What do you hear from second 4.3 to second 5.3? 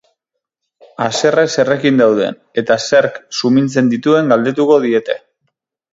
galdetuko diete.